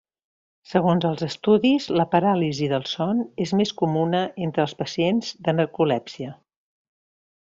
Segons 0.69 1.03
els 1.09 1.19
estudis, 1.27 1.83
la 2.01 2.05
paràlisi 2.13 2.69
del 2.71 2.87
son 2.93 3.21
és 3.45 3.53
més 3.61 3.73
comuna 3.83 4.23
entre 4.47 4.65
els 4.67 4.75
pacients 4.81 5.29
de 5.49 5.57
narcolèpsia. 5.61 6.35